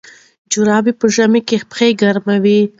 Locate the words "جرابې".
0.51-0.93